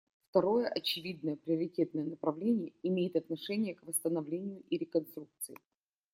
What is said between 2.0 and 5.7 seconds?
направление имеет отношение к восстановлению и реконструкции.